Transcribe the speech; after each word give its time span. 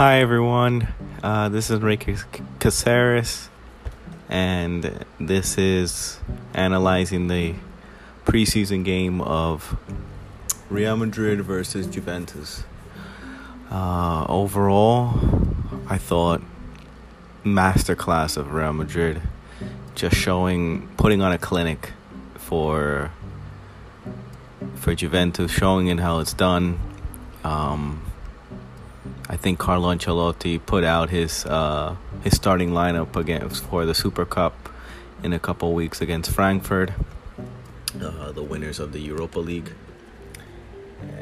Hi 0.00 0.20
everyone, 0.22 0.88
uh, 1.22 1.50
this 1.50 1.68
is 1.68 1.76
Enrique 1.76 2.16
Caceres, 2.58 3.50
and 4.30 5.04
this 5.20 5.58
is 5.58 6.18
analyzing 6.54 7.28
the 7.28 7.56
preseason 8.24 8.82
game 8.82 9.20
of 9.20 9.78
Real 10.70 10.96
Madrid 10.96 11.42
versus 11.42 11.86
Juventus. 11.86 12.64
Uh, 13.70 14.24
overall, 14.26 15.20
I 15.86 15.98
thought 15.98 16.40
masterclass 17.44 18.38
of 18.38 18.54
Real 18.54 18.72
Madrid, 18.72 19.20
just 19.94 20.16
showing, 20.16 20.88
putting 20.96 21.20
on 21.20 21.30
a 21.30 21.38
clinic 21.38 21.92
for 22.36 23.10
for 24.76 24.94
Juventus, 24.94 25.50
showing 25.50 25.88
it 25.88 26.00
how 26.00 26.20
it's 26.20 26.32
done. 26.32 26.80
Um, 27.44 28.00
I 29.28 29.36
think 29.36 29.58
Carlo 29.58 29.94
Ancelotti 29.94 30.64
put 30.64 30.84
out 30.84 31.10
his 31.10 31.46
uh, 31.46 31.96
his 32.22 32.34
starting 32.36 32.70
lineup 32.70 33.16
against 33.16 33.64
for 33.64 33.84
the 33.84 33.94
Super 33.94 34.24
Cup 34.24 34.68
in 35.22 35.32
a 35.32 35.38
couple 35.38 35.72
weeks 35.74 36.00
against 36.00 36.30
Frankfurt, 36.30 36.90
uh, 38.02 38.32
the 38.32 38.42
winners 38.42 38.78
of 38.78 38.92
the 38.92 39.00
Europa 39.00 39.38
League. 39.38 39.72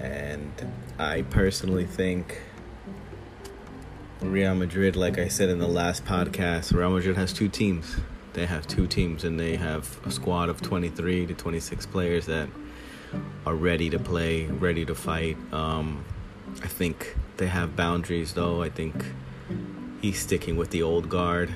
And 0.00 0.52
I 0.98 1.22
personally 1.22 1.86
think 1.86 2.40
Real 4.20 4.54
Madrid, 4.54 4.96
like 4.96 5.18
I 5.18 5.28
said 5.28 5.48
in 5.48 5.58
the 5.58 5.68
last 5.68 6.04
podcast, 6.04 6.74
Real 6.74 6.90
Madrid 6.90 7.16
has 7.16 7.32
two 7.32 7.48
teams. 7.48 7.96
They 8.32 8.46
have 8.46 8.66
two 8.66 8.86
teams, 8.86 9.24
and 9.24 9.38
they 9.38 9.56
have 9.56 9.98
a 10.06 10.10
squad 10.10 10.48
of 10.48 10.60
23 10.60 11.26
to 11.26 11.34
26 11.34 11.86
players 11.86 12.26
that 12.26 12.48
are 13.46 13.54
ready 13.54 13.90
to 13.90 13.98
play, 13.98 14.46
ready 14.46 14.84
to 14.84 14.94
fight. 14.94 15.36
Um, 15.52 16.04
I 16.62 16.66
think 16.66 17.16
they 17.38 17.46
have 17.46 17.74
boundaries, 17.74 18.34
though. 18.34 18.62
I 18.62 18.68
think 18.68 19.06
he's 20.02 20.20
sticking 20.20 20.56
with 20.56 20.70
the 20.70 20.82
old 20.82 21.08
guard 21.08 21.54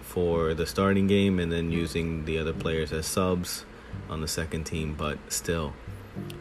for 0.00 0.54
the 0.54 0.66
starting 0.66 1.06
game 1.06 1.38
and 1.38 1.52
then 1.52 1.70
using 1.70 2.24
the 2.24 2.38
other 2.38 2.52
players 2.52 2.92
as 2.92 3.06
subs 3.06 3.64
on 4.08 4.20
the 4.20 4.28
second 4.28 4.64
team. 4.64 4.94
But 4.96 5.18
still, 5.28 5.74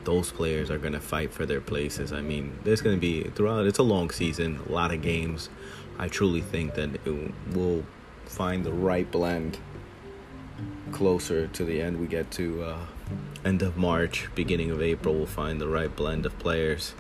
those 0.04 0.32
players 0.32 0.72
are 0.72 0.78
going 0.78 0.94
to 0.94 1.00
fight 1.00 1.34
for 1.34 1.46
their 1.46 1.60
places. 1.60 2.14
I 2.14 2.22
mean, 2.22 2.58
there's 2.64 2.82
going 2.82 2.96
to 2.96 3.02
be 3.02 3.24
throughout, 3.24 3.66
it's 3.66 3.80
a 3.80 3.84
long 3.84 4.12
season, 4.12 4.62
a 4.70 4.72
lot 4.72 4.94
of 4.94 5.02
games. 5.02 5.50
I 5.98 6.08
truly 6.08 6.42
think 6.42 6.76
that 6.76 6.96
it 7.06 7.34
will 7.54 7.84
find 8.26 8.64
the 8.64 8.74
right 8.74 9.10
blend 9.12 9.58
closer 10.92 11.48
to 11.48 11.66
the 11.66 11.82
end 11.82 12.00
we 12.00 12.08
get 12.08 12.32
to 12.32 12.64
uh, 12.64 12.80
end 13.44 13.62
of 13.62 13.76
March, 13.76 14.30
beginning 14.36 14.72
of 14.72 14.82
April. 14.82 15.16
We'll 15.16 15.26
find 15.26 15.60
the 15.60 15.68
right 15.68 15.94
blend 15.94 16.26
of 16.26 16.38
players 16.40 16.94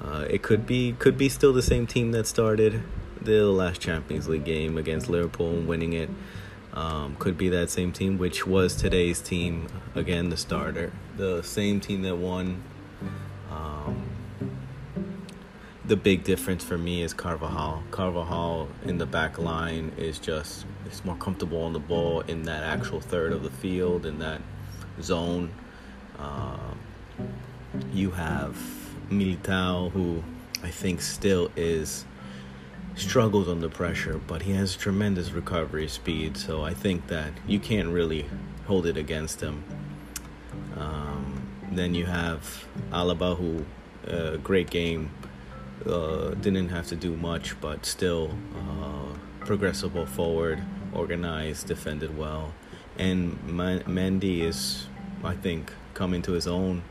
uh, 0.00 0.26
it 0.28 0.42
could 0.42 0.66
be 0.66 0.94
could 0.98 1.16
be 1.16 1.28
still 1.28 1.52
the 1.52 1.62
same 1.62 1.86
team 1.86 2.12
that 2.12 2.26
started 2.26 2.82
the 3.20 3.44
last 3.44 3.80
Champions 3.80 4.28
League 4.28 4.44
game 4.44 4.76
against 4.76 5.08
Liverpool 5.08 5.50
and 5.50 5.66
winning 5.66 5.92
it. 5.92 6.10
Um, 6.74 7.16
could 7.18 7.36
be 7.36 7.50
that 7.50 7.68
same 7.68 7.92
team, 7.92 8.16
which 8.16 8.46
was 8.46 8.74
today's 8.74 9.20
team 9.20 9.66
again, 9.94 10.30
the 10.30 10.38
starter, 10.38 10.92
the 11.16 11.42
same 11.42 11.80
team 11.80 12.02
that 12.02 12.16
won. 12.16 12.62
Um, 13.50 14.08
the 15.84 15.96
big 15.96 16.24
difference 16.24 16.64
for 16.64 16.78
me 16.78 17.02
is 17.02 17.12
Carvajal. 17.12 17.82
Carvajal 17.90 18.68
in 18.84 18.96
the 18.98 19.04
back 19.04 19.38
line 19.38 19.92
is 19.98 20.18
just 20.18 20.64
it's 20.86 21.04
more 21.04 21.16
comfortable 21.16 21.62
on 21.62 21.74
the 21.74 21.78
ball 21.78 22.20
in 22.22 22.44
that 22.44 22.62
actual 22.62 23.00
third 23.00 23.32
of 23.32 23.42
the 23.42 23.50
field 23.50 24.06
in 24.06 24.18
that 24.20 24.40
zone. 25.00 25.50
Um, 26.18 26.78
you 27.92 28.12
have 28.12 28.56
Militao, 29.12 29.90
who 29.92 30.22
I 30.62 30.70
think 30.70 31.00
still 31.02 31.50
is 31.56 32.04
struggles 32.94 33.48
under 33.48 33.68
pressure, 33.68 34.20
but 34.26 34.42
he 34.42 34.52
has 34.52 34.76
tremendous 34.76 35.32
recovery 35.32 35.88
speed. 35.88 36.36
So 36.36 36.62
I 36.62 36.74
think 36.74 37.08
that 37.08 37.32
you 37.46 37.58
can't 37.58 37.88
really 37.88 38.26
hold 38.66 38.86
it 38.86 38.96
against 38.96 39.40
him. 39.40 39.64
Um, 40.76 41.42
then 41.72 41.94
you 41.94 42.06
have 42.06 42.66
Alaba, 42.90 43.36
who 43.36 43.64
uh, 44.10 44.36
great 44.36 44.70
game, 44.70 45.10
uh, 45.86 46.30
didn't 46.30 46.68
have 46.68 46.86
to 46.88 46.96
do 46.96 47.16
much, 47.16 47.60
but 47.60 47.86
still 47.86 48.30
uh, 48.56 49.16
progressible 49.40 50.06
forward, 50.06 50.62
organized, 50.92 51.66
defended 51.66 52.16
well, 52.16 52.52
and 52.98 53.38
Mendy 53.46 54.42
is, 54.42 54.86
I 55.24 55.34
think, 55.34 55.72
coming 55.94 56.22
to 56.22 56.32
his 56.32 56.46
own 56.46 56.82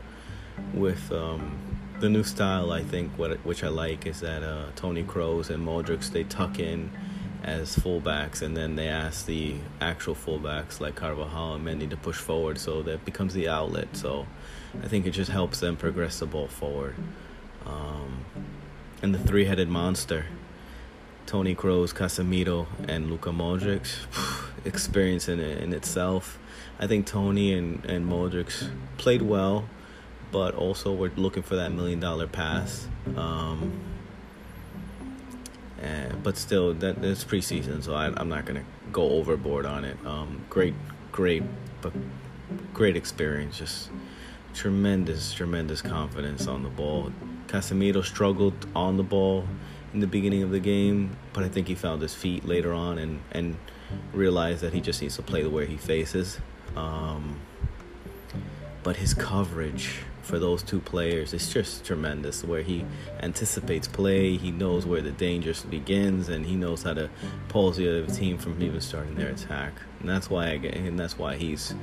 with. 0.74 1.10
Um, 1.12 1.71
the 2.02 2.08
new 2.08 2.24
style, 2.24 2.72
I 2.72 2.82
think, 2.82 3.16
what 3.16 3.38
which 3.46 3.62
I 3.62 3.68
like 3.68 4.06
is 4.06 4.20
that 4.20 4.42
uh, 4.42 4.66
Toni 4.74 5.04
Kroos 5.04 5.50
and 5.50 5.64
Modric 5.64 6.10
they 6.10 6.24
tuck 6.24 6.58
in 6.58 6.90
as 7.44 7.76
fullbacks, 7.76 8.42
and 8.42 8.56
then 8.56 8.74
they 8.74 8.88
ask 8.88 9.24
the 9.24 9.54
actual 9.80 10.16
fullbacks 10.16 10.80
like 10.80 10.96
Carvajal 10.96 11.54
and 11.54 11.64
Mendy 11.64 11.88
to 11.88 11.96
push 11.96 12.16
forward, 12.16 12.58
so 12.58 12.82
that 12.82 13.04
becomes 13.04 13.34
the 13.34 13.48
outlet. 13.48 13.96
So 13.96 14.26
I 14.82 14.88
think 14.88 15.06
it 15.06 15.12
just 15.12 15.30
helps 15.30 15.60
them 15.60 15.76
progress 15.76 16.18
the 16.18 16.26
ball 16.26 16.48
forward. 16.48 16.96
Um, 17.64 18.24
and 19.00 19.14
the 19.14 19.20
three-headed 19.20 19.68
monster, 19.68 20.26
Toni 21.26 21.54
Kroos, 21.54 21.94
Casemiro, 21.94 22.66
and 22.88 23.10
Luka 23.10 23.30
Modric, 23.30 23.86
experience 24.64 25.28
in 25.28 25.38
it 25.38 25.58
in 25.58 25.72
itself. 25.72 26.36
I 26.80 26.88
think 26.88 27.06
Toni 27.06 27.54
and 27.54 27.84
and 27.84 28.10
Modric 28.10 28.70
played 28.98 29.22
well 29.22 29.66
but 30.32 30.54
also 30.54 30.92
we're 30.92 31.12
looking 31.16 31.42
for 31.42 31.56
that 31.56 31.70
million 31.72 32.00
dollar 32.00 32.26
pass. 32.26 32.88
Um, 33.16 33.80
and, 35.80 36.22
but 36.22 36.36
still, 36.36 36.74
that 36.74 37.04
it's 37.04 37.24
preseason, 37.24 37.82
so 37.82 37.94
I, 37.94 38.06
am 38.20 38.28
not 38.28 38.46
gonna 38.46 38.64
go 38.92 39.10
overboard 39.10 39.66
on 39.66 39.84
it. 39.84 39.96
Um, 40.06 40.44
great, 40.48 40.74
great, 41.12 41.42
but 41.82 41.92
great 42.72 42.96
experience. 42.96 43.58
Just 43.58 43.90
tremendous, 44.54 45.32
tremendous 45.32 45.82
confidence 45.82 46.46
on 46.46 46.62
the 46.62 46.68
ball. 46.68 47.12
Casemiro 47.48 48.04
struggled 48.04 48.66
on 48.74 48.96
the 48.96 49.02
ball 49.02 49.44
in 49.92 50.00
the 50.00 50.06
beginning 50.06 50.42
of 50.42 50.50
the 50.50 50.60
game, 50.60 51.16
but 51.32 51.44
I 51.44 51.48
think 51.48 51.68
he 51.68 51.74
found 51.74 52.00
his 52.00 52.14
feet 52.14 52.44
later 52.46 52.72
on 52.72 52.98
and 52.98 53.20
and 53.32 53.56
realized 54.12 54.62
that 54.62 54.72
he 54.72 54.80
just 54.80 55.02
needs 55.02 55.16
to 55.16 55.22
play 55.22 55.42
the 55.42 55.50
way 55.50 55.66
he 55.66 55.76
faces. 55.76 56.38
Um, 56.76 57.40
but 58.82 58.96
his 58.96 59.14
coverage 59.14 60.00
for 60.22 60.38
those 60.38 60.62
two 60.62 60.80
players 60.80 61.34
is 61.34 61.52
just 61.52 61.84
tremendous. 61.84 62.44
Where 62.44 62.62
he 62.62 62.84
anticipates 63.20 63.88
play, 63.88 64.36
he 64.36 64.50
knows 64.50 64.86
where 64.86 65.02
the 65.02 65.10
danger 65.10 65.52
begins, 65.68 66.28
and 66.28 66.46
he 66.46 66.56
knows 66.56 66.82
how 66.82 66.94
to 66.94 67.10
pause 67.48 67.76
the 67.76 67.88
other 67.88 68.12
team 68.12 68.38
from 68.38 68.60
even 68.62 68.80
starting 68.80 69.14
their 69.14 69.30
attack. 69.30 69.72
And 70.00 70.08
that's 70.08 70.30
why 70.30 70.50
I 70.50 70.56
get, 70.56 70.74
and 70.74 70.98
that's 70.98 71.18
why 71.18 71.36
he's 71.36 71.74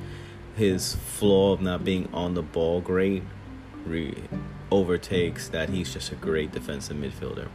his 0.56 0.94
flaw 0.94 1.52
of 1.52 1.60
not 1.60 1.84
being 1.84 2.08
on 2.12 2.34
the 2.34 2.42
ball 2.42 2.80
great 2.80 3.22
re- 3.86 4.14
overtakes 4.70 5.48
that 5.48 5.68
he's 5.68 5.92
just 5.92 6.12
a 6.12 6.16
great 6.16 6.52
defensive 6.52 6.96
midfielder. 6.96 7.48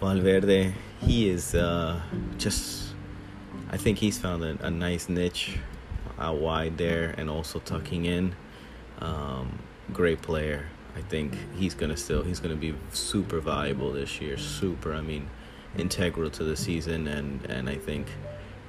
Valverde, 0.00 0.74
he 1.00 1.28
is 1.28 1.54
uh, 1.54 2.00
just. 2.38 2.82
I 3.70 3.76
think 3.76 3.98
he's 3.98 4.18
found 4.18 4.44
a, 4.44 4.66
a 4.66 4.70
nice 4.70 5.08
niche 5.08 5.58
out 6.18 6.38
wide 6.38 6.78
there 6.78 7.14
and 7.16 7.28
also 7.28 7.58
tucking 7.60 8.04
in. 8.04 8.34
Um, 9.00 9.58
great 9.92 10.22
player. 10.22 10.66
I 10.96 11.00
think 11.00 11.36
he's 11.56 11.74
gonna 11.74 11.96
still 11.96 12.22
he's 12.22 12.40
gonna 12.40 12.54
be 12.56 12.74
super 12.92 13.40
valuable 13.40 13.92
this 13.92 14.20
year. 14.20 14.36
Super, 14.38 14.94
I 14.94 15.00
mean, 15.00 15.28
integral 15.76 16.30
to 16.30 16.44
the 16.44 16.56
season, 16.56 17.08
and 17.08 17.44
and 17.46 17.68
I 17.68 17.76
think 17.76 18.06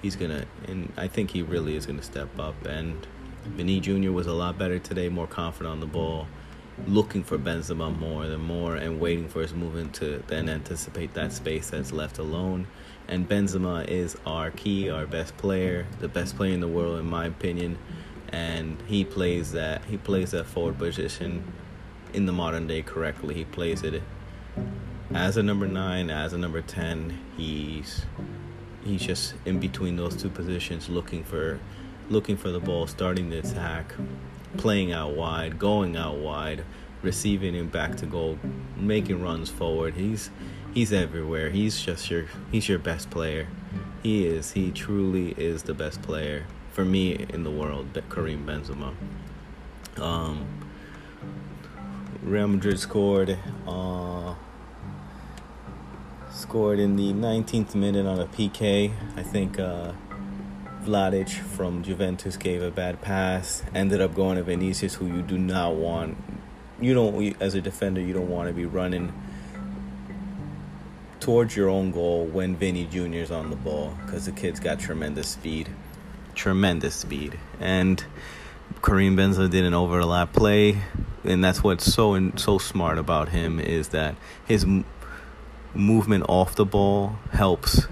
he's 0.01 0.15
gonna 0.15 0.45
and 0.67 0.91
I 0.97 1.07
think 1.07 1.31
he 1.31 1.41
really 1.43 1.75
is 1.75 1.85
gonna 1.85 2.01
step 2.01 2.39
up. 2.39 2.65
And 2.65 3.05
Vinny 3.45 3.79
Jr. 3.79 4.11
was 4.11 4.27
a 4.27 4.33
lot 4.33 4.57
better 4.57 4.79
today, 4.79 5.07
more 5.09 5.27
confident 5.27 5.71
on 5.71 5.79
the 5.79 5.85
ball, 5.85 6.27
looking 6.87 7.23
for 7.23 7.37
Benzema 7.37 7.95
more 7.95 8.25
than 8.27 8.41
more, 8.41 8.75
and 8.75 8.99
waiting 8.99 9.29
for 9.29 9.41
his 9.41 9.53
movement 9.53 9.93
to 9.95 10.23
then 10.27 10.49
anticipate 10.49 11.13
that 11.13 11.31
space 11.31 11.69
that's 11.69 11.91
left 11.91 12.17
alone. 12.17 12.65
And 13.07 13.29
Benzema 13.29 13.87
is 13.87 14.17
our 14.25 14.51
key, 14.51 14.89
our 14.89 15.05
best 15.05 15.37
player, 15.37 15.85
the 15.99 16.07
best 16.07 16.35
player 16.35 16.53
in 16.53 16.59
the 16.59 16.67
world, 16.67 16.99
in 16.99 17.05
my 17.05 17.25
opinion 17.25 17.77
and 18.29 18.77
he 18.87 19.05
plays 19.05 19.53
that 19.53 19.83
he 19.85 19.97
plays 19.97 20.31
that 20.31 20.45
forward 20.45 20.77
position 20.77 21.43
in 22.13 22.25
the 22.25 22.31
modern 22.31 22.67
day 22.67 22.81
correctly. 22.81 23.33
He 23.33 23.45
plays 23.45 23.81
it 23.83 24.01
as 25.13 25.37
a 25.37 25.43
number 25.43 25.67
nine, 25.67 26.09
as 26.09 26.33
a 26.33 26.37
number 26.37 26.61
ten. 26.61 27.17
He's 27.37 28.05
he's 28.83 29.01
just 29.01 29.35
in 29.45 29.59
between 29.59 29.95
those 29.95 30.15
two 30.15 30.29
positions, 30.29 30.89
looking 30.89 31.23
for 31.23 31.59
looking 32.09 32.37
for 32.37 32.49
the 32.49 32.59
ball, 32.59 32.87
starting 32.87 33.29
the 33.29 33.39
attack, 33.39 33.93
playing 34.57 34.91
out 34.91 35.15
wide, 35.15 35.57
going 35.57 35.95
out 35.95 36.17
wide, 36.17 36.63
receiving 37.01 37.53
him 37.53 37.69
back 37.69 37.95
to 37.97 38.05
goal, 38.05 38.37
making 38.75 39.21
runs 39.21 39.49
forward. 39.49 39.93
He's 39.95 40.29
he's 40.75 40.93
everywhere. 40.93 41.49
He's 41.49 41.81
just 41.81 42.11
your 42.11 42.25
he's 42.51 42.69
your 42.69 42.77
best 42.77 43.09
player. 43.09 43.47
He 44.03 44.27
is. 44.27 44.51
He 44.51 44.69
truly 44.69 45.31
is 45.31 45.63
the 45.63 45.73
best 45.73 46.03
player 46.03 46.45
for 46.71 46.85
me 46.85 47.25
in 47.29 47.43
the 47.43 47.49
world, 47.49 47.99
Karim 48.11 48.45
Benzema. 48.45 48.93
Um, 49.97 50.45
Real 52.21 52.47
Madrid 52.49 52.77
scored 52.77 53.39
uh, 53.67 54.35
scored 56.29 56.77
in 56.77 56.97
the 56.97 57.13
19th 57.13 57.73
minute 57.73 58.05
on 58.05 58.19
a 58.19 58.27
PK. 58.27 58.91
I 59.15 59.23
think 59.23 59.57
uh, 59.57 59.93
Vladic 60.83 61.29
from 61.29 61.81
Juventus 61.81 62.37
gave 62.37 62.61
a 62.61 62.69
bad 62.69 63.01
pass, 63.01 63.63
ended 63.73 64.01
up 64.01 64.13
going 64.13 64.37
to 64.37 64.43
Vinicius, 64.43 64.95
who 64.95 65.07
you 65.07 65.21
do 65.21 65.37
not 65.37 65.75
want. 65.75 66.17
You 66.79 66.93
don't, 66.93 67.41
as 67.41 67.55
a 67.55 67.61
defender, 67.61 68.01
you 68.01 68.13
don't 68.13 68.29
want 68.29 68.49
to 68.49 68.53
be 68.53 68.65
running 68.65 69.13
towards 71.19 71.55
your 71.55 71.69
own 71.69 71.91
goal 71.91 72.25
when 72.25 72.55
Vinny 72.55 72.85
Jr.'s 72.85 73.31
on 73.31 73.49
the 73.49 73.55
ball 73.55 73.97
because 74.05 74.25
the 74.25 74.31
kid's 74.31 74.59
got 74.59 74.79
tremendous 74.79 75.27
speed. 75.27 75.69
Tremendous 76.33 76.95
speed. 76.95 77.39
And 77.59 78.03
Karim 78.83 79.15
Benzema 79.15 79.49
did 79.49 79.65
an 79.65 79.73
overlap 79.73 80.33
play, 80.33 80.81
and 81.23 81.43
that's 81.43 81.63
what's 81.63 81.91
so 81.91 82.31
so 82.35 82.57
smart 82.57 82.97
about 82.97 83.29
him 83.29 83.59
is 83.59 83.89
that 83.89 84.15
his 84.45 84.65
movement 85.73 86.25
off 86.27 86.55
the 86.55 86.65
ball 86.65 87.17
helps 87.31 87.87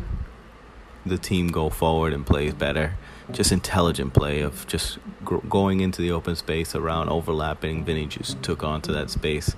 the 1.06 1.18
team 1.18 1.48
go 1.50 1.70
forward 1.70 2.14
and 2.14 2.26
plays 2.26 2.54
better. 2.54 2.98
Just 3.32 3.52
intelligent 3.52 4.14
play 4.14 4.42
of 4.42 4.68
just 4.68 5.00
going 5.50 5.80
into 5.80 6.02
the 6.02 6.12
open 6.12 6.36
space 6.36 6.76
around 6.76 7.10
overlapping. 7.10 7.86
Vinny 7.86 8.06
just 8.06 8.42
took 8.44 8.64
onto 8.64 8.92
that 8.94 9.10
space, 9.10 9.56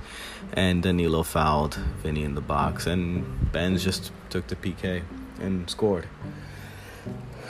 and 0.53 0.83
Danilo 0.83 1.23
fouled 1.23 1.75
Vinny 2.03 2.23
in 2.23 2.35
the 2.35 2.41
box, 2.41 2.85
and 2.85 3.51
Benz 3.51 3.83
just 3.83 4.12
took 4.29 4.47
the 4.47 4.56
PK 4.56 5.03
and 5.39 5.69
scored. 5.69 6.07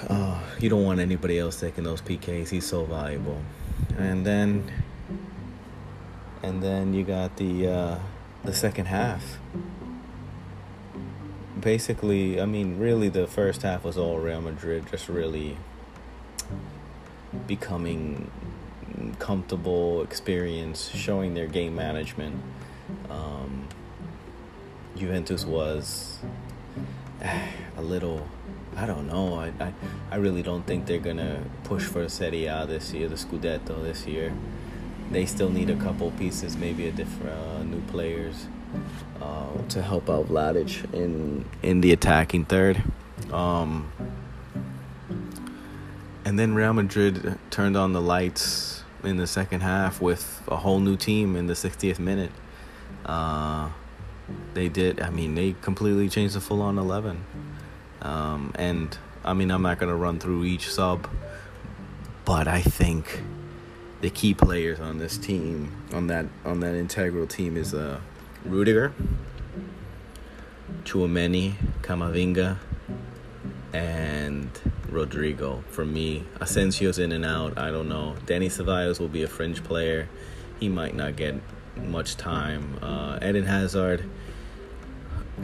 Uh, 0.07 0.39
you 0.59 0.69
don't 0.69 0.83
want 0.83 0.99
anybody 0.99 1.37
else 1.39 1.59
taking 1.59 1.83
those 1.83 2.01
PKs. 2.01 2.49
He's 2.49 2.65
so 2.65 2.85
valuable. 2.85 3.41
And 3.97 4.25
then, 4.25 4.71
and 6.43 6.61
then 6.61 6.93
you 6.93 7.03
got 7.03 7.35
the 7.37 7.67
uh, 7.67 7.99
the 8.43 8.53
second 8.53 8.85
half 8.85 9.37
basically, 11.65 12.39
I 12.39 12.45
mean, 12.45 12.79
really, 12.79 13.09
the 13.09 13.25
first 13.25 13.63
half 13.63 13.83
was 13.83 13.97
all 13.97 14.19
Real 14.19 14.39
Madrid 14.39 14.85
just 14.89 15.09
really 15.09 15.57
becoming 17.47 18.31
comfortable, 19.19 20.01
experience, 20.01 20.89
showing 20.93 21.33
their 21.33 21.47
game 21.47 21.75
management. 21.75 22.41
Um, 23.09 23.67
Juventus 24.95 25.45
was 25.45 26.19
a 27.77 27.81
little, 27.81 28.27
I 28.75 28.85
don't 28.85 29.07
know. 29.07 29.35
I, 29.35 29.51
I, 29.59 29.73
I 30.11 30.15
really 30.17 30.41
don't 30.41 30.65
think 30.65 30.85
they're 30.85 30.99
gonna 30.99 31.43
push 31.63 31.83
for 31.83 32.07
Serie 32.09 32.45
A 32.45 32.65
this 32.65 32.93
year, 32.93 33.07
the 33.07 33.15
Scudetto 33.15 33.83
this 33.83 34.05
year. 34.05 34.33
They 35.11 35.25
still 35.25 35.49
need 35.49 35.69
a 35.69 35.75
couple 35.75 36.11
pieces, 36.11 36.57
maybe 36.57 36.87
a 36.87 36.91
different 36.91 37.37
uh, 37.37 37.63
new 37.63 37.81
players 37.81 38.47
uh, 39.21 39.61
to 39.69 39.81
help 39.81 40.09
out 40.09 40.27
Vladic 40.27 40.91
in 40.93 41.45
in 41.61 41.81
the 41.81 41.91
attacking 41.91 42.45
third. 42.45 42.81
Um, 43.31 43.91
and 46.25 46.39
then 46.39 46.55
Real 46.55 46.73
Madrid 46.73 47.37
turned 47.51 47.77
on 47.77 47.93
the 47.93 48.01
lights 48.01 48.83
in 49.03 49.17
the 49.17 49.27
second 49.27 49.61
half 49.61 50.01
with 50.01 50.41
a 50.47 50.55
whole 50.55 50.79
new 50.79 50.97
team 50.97 51.35
in 51.35 51.45
the 51.45 51.53
60th 51.53 51.99
minute. 51.99 52.31
Uh, 53.05 53.69
they 54.55 54.67
did. 54.67 54.99
I 54.99 55.11
mean, 55.11 55.35
they 55.35 55.55
completely 55.61 56.09
changed 56.09 56.35
the 56.35 56.41
full 56.41 56.63
on 56.63 56.79
11. 56.79 57.23
Um, 58.01 58.51
and 58.55 58.97
I 59.23 59.33
mean, 59.33 59.51
I'm 59.51 59.61
not 59.61 59.77
gonna 59.79 59.95
run 59.95 60.19
through 60.19 60.45
each 60.45 60.71
sub, 60.71 61.07
but 62.25 62.47
I 62.47 62.61
think 62.61 63.21
the 64.01 64.09
key 64.09 64.33
players 64.33 64.79
on 64.79 64.97
this 64.97 65.17
team, 65.17 65.71
on 65.93 66.07
that 66.07 66.25
on 66.43 66.59
that 66.61 66.75
integral 66.75 67.27
team, 67.27 67.57
is 67.57 67.73
uh, 67.73 67.99
Rudiger, 68.45 68.93
Tchouameni, 70.83 71.53
Camavinga, 71.81 72.57
and 73.75 74.49
Rodrygo. 74.89 75.63
For 75.65 75.85
me, 75.85 76.23
Asensio's 76.39 76.97
in 76.97 77.11
and 77.11 77.25
out. 77.25 77.57
I 77.57 77.71
don't 77.71 77.89
know. 77.89 78.15
Danny 78.25 78.47
Ceballos 78.47 78.99
will 78.99 79.09
be 79.09 79.23
a 79.23 79.27
fringe 79.27 79.63
player. 79.63 80.07
He 80.59 80.69
might 80.69 80.95
not 80.95 81.17
get 81.17 81.35
much 81.75 82.15
time. 82.15 82.79
Uh, 82.81 83.19
Eden 83.21 83.45
Hazard. 83.45 84.09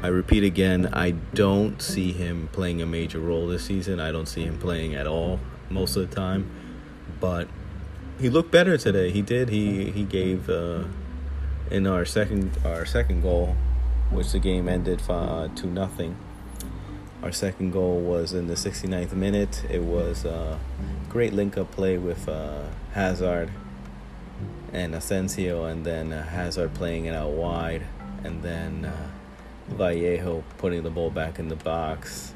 I 0.02 0.08
repeat 0.08 0.46
again, 0.46 0.90
I 0.94 1.12
don't 1.12 1.82
see 1.82 2.14
him 2.14 2.48
playing 2.54 2.82
a 2.82 2.86
major 2.86 3.20
role 3.20 3.48
this 3.48 3.66
season. 3.66 4.00
I 4.00 4.14
don't 4.14 4.28
see 4.28 4.44
him 4.44 4.58
playing 4.58 4.96
at 4.96 5.06
all 5.06 5.42
most 5.70 5.98
of 5.98 6.10
the 6.10 6.16
time. 6.16 6.50
But 7.20 7.50
he 8.18 8.30
looked 8.30 8.52
better 8.52 8.78
today. 8.78 9.12
He 9.12 9.22
did. 9.22 9.50
He 9.50 9.92
he 9.92 10.06
gave 10.06 10.50
uh, 10.50 10.86
in 11.70 11.86
our 11.86 12.06
second 12.06 12.58
our 12.64 12.86
second 12.86 13.22
goal, 13.22 13.58
which 14.10 14.32
the 14.32 14.40
game 14.40 14.70
ended 14.70 15.00
two 15.56 15.68
nothing. 15.68 16.16
Our 17.24 17.32
second 17.32 17.72
goal 17.72 18.00
was 18.00 18.34
in 18.34 18.48
the 18.48 18.56
69th 18.56 19.14
minute. 19.14 19.64
It 19.70 19.84
was 19.84 20.26
a 20.26 20.60
great 21.08 21.34
link 21.34 21.56
up 21.56 21.72
play 21.72 22.00
with 22.00 22.28
uh, 22.28 22.64
Hazard 22.94 23.52
and 24.74 24.96
Asensio, 24.96 25.66
and 25.66 25.86
then 25.86 26.14
uh, 26.14 26.24
Hazard 26.24 26.74
playing 26.74 27.06
it 27.06 27.14
out 27.14 27.30
wide, 27.30 27.84
and 28.24 28.42
then 28.42 28.86
uh, 28.86 29.08
Vallejo 29.70 30.44
putting 30.58 30.82
the 30.82 30.90
ball 30.90 31.12
back 31.12 31.38
in 31.38 31.48
the 31.48 31.56
box 31.56 32.34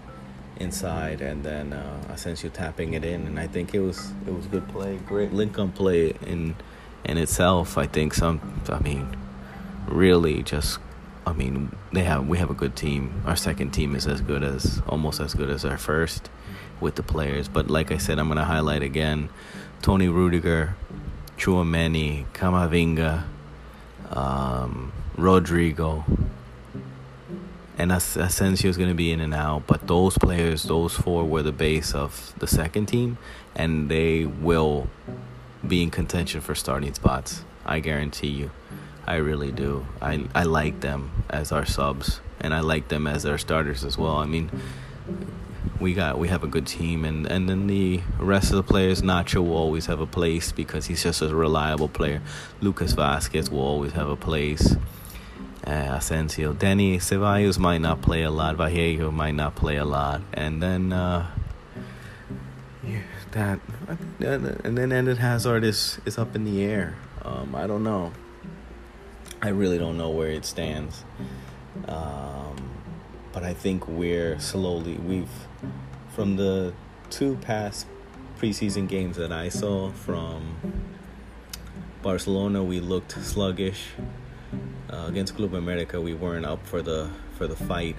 inside, 0.57 1.19
and 1.19 1.43
then 1.43 1.73
uh, 1.73 2.03
Asensio 2.13 2.51
tapping 2.51 2.93
it 2.93 3.03
in. 3.03 3.25
And 3.25 3.39
I 3.39 3.47
think 3.47 3.73
it 3.73 3.79
was 3.79 4.11
it 4.27 4.33
was 4.33 4.45
good 4.45 4.67
play, 4.67 4.97
great 4.97 5.33
link 5.33 5.57
up 5.57 5.73
play 5.73 6.13
in 6.27 6.55
in 7.05 7.17
itself. 7.17 7.77
I 7.77 7.87
think 7.87 8.13
some. 8.13 8.61
I 8.69 8.79
mean, 8.79 9.17
really 9.87 10.43
just 10.43 10.77
I 11.25 11.33
mean, 11.33 11.75
they 11.91 12.03
have 12.03 12.27
we 12.27 12.37
have 12.37 12.49
a 12.49 12.53
good 12.53 12.75
team. 12.75 13.21
Our 13.25 13.35
second 13.35 13.71
team 13.71 13.95
is 13.95 14.05
as 14.07 14.21
good 14.21 14.43
as 14.43 14.81
almost 14.87 15.19
as 15.19 15.33
good 15.33 15.49
as 15.49 15.65
our 15.65 15.77
first 15.77 16.29
with 16.79 16.95
the 16.95 17.03
players. 17.03 17.47
But 17.47 17.69
like 17.69 17.91
I 17.91 17.97
said, 17.97 18.19
I'm 18.19 18.27
gonna 18.27 18.45
highlight 18.45 18.83
again 18.83 19.29
Tony 19.81 20.07
Rudiger, 20.07 20.75
Tchouameni, 21.37 22.25
Camavinga, 22.33 23.23
um, 24.11 24.91
Rodrygo, 25.17 26.03
and 27.77 27.91
As- 27.91 28.17
Asensio 28.17 28.69
is 28.69 28.77
going 28.77 28.89
to 28.89 28.95
be 28.95 29.11
in 29.11 29.19
and 29.19 29.33
out. 29.33 29.67
But 29.67 29.87
those 29.87 30.17
players, 30.17 30.63
those 30.63 30.93
four, 30.93 31.23
were 31.25 31.43
the 31.43 31.51
base 31.51 31.93
of 31.93 32.33
the 32.37 32.47
second 32.47 32.87
team, 32.87 33.17
and 33.55 33.89
they 33.89 34.25
will 34.25 34.87
be 35.67 35.83
in 35.83 35.91
contention 35.91 36.41
for 36.41 36.55
starting 36.55 36.93
spots. 36.93 37.43
I 37.65 37.79
guarantee 37.79 38.27
you. 38.29 38.51
I 39.07 39.15
really 39.17 39.51
do. 39.51 39.85
I 40.01 40.25
I 40.33 40.43
like 40.43 40.81
them 40.81 41.23
as 41.29 41.51
our 41.51 41.65
subs, 41.65 42.21
and 42.39 42.53
I 42.53 42.61
like 42.61 42.87
them 42.87 43.07
as 43.07 43.25
our 43.25 43.37
starters 43.37 43.83
as 43.83 43.97
well. 43.97 44.17
I 44.17 44.25
mean, 44.25 44.49
we 45.79 45.93
got 45.93 46.17
we 46.17 46.27
have 46.29 46.43
a 46.43 46.47
good 46.47 46.65
team, 46.65 47.05
and 47.05 47.25
and 47.27 47.47
then 47.47 47.67
the 47.67 48.01
rest 48.19 48.51
of 48.51 48.57
the 48.57 48.63
players, 48.63 49.01
Nacho 49.01 49.43
will 49.43 49.57
always 49.57 49.85
have 49.85 49.99
a 49.99 50.07
place 50.07 50.51
because 50.51 50.87
he's 50.87 51.03
just 51.03 51.21
a 51.21 51.35
reliable 51.35 51.89
player. 51.89 52.21
Lucas 52.61 52.93
Vázquez 52.93 53.49
will 53.49 53.59
always 53.61 53.93
have 53.93 54.09
a 54.09 54.15
place. 54.15 54.75
Uh, 55.65 55.97
Asensio, 55.97 56.53
Dani 56.53 56.97
Ceballos 56.97 57.57
might 57.57 57.79
not 57.79 58.01
play 58.01 58.21
a 58.21 58.29
lot. 58.29 58.55
Vallejo 58.55 59.09
might 59.11 59.33
not 59.33 59.55
play 59.55 59.77
a 59.77 59.85
lot, 59.85 60.21
and 60.33 60.61
then. 60.61 60.93
Uh, 60.93 61.27
yeah, 62.83 63.01
that 63.31 63.59
and 64.19 64.77
then 64.77 64.91
Eden 64.91 65.17
Hazard 65.17 65.63
is 65.63 65.99
is 66.05 66.17
up 66.17 66.35
in 66.35 66.45
the 66.45 66.63
air. 66.63 66.95
Um, 67.23 67.55
I 67.55 67.65
don't 67.65 67.83
know. 67.83 68.11
I 69.45 69.49
really 69.49 69.77
don't 69.77 69.95
know 69.95 70.09
where 70.09 70.31
it 70.31 70.43
stands. 70.43 71.05
Um, 71.87 72.71
but 73.31 73.43
I 73.43 73.53
think 73.53 73.87
we're 73.87 74.39
slowly, 74.39 74.95
we've, 74.95 75.29
from 76.15 76.35
the 76.35 76.73
two 77.11 77.35
past 77.41 77.85
preseason 78.39 78.87
games 78.87 79.17
that 79.17 79.31
I 79.31 79.49
saw 79.49 79.91
from 79.91 80.57
Barcelona, 82.01 82.63
we 82.63 82.79
looked 82.79 83.11
sluggish. 83.11 83.89
Uh, 84.89 85.05
against 85.07 85.35
Club 85.35 85.53
America, 85.53 86.01
we 86.01 86.15
weren't 86.15 86.45
up 86.45 86.65
for 86.65 86.81
the 86.81 87.09
for 87.37 87.47
the 87.47 87.55
fight, 87.55 87.95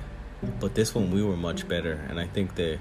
but 0.60 0.74
this 0.74 0.94
one 0.94 1.10
we 1.10 1.22
were 1.22 1.36
much 1.36 1.68
better, 1.68 2.06
and 2.08 2.18
I 2.18 2.26
think 2.26 2.54
that 2.54 2.78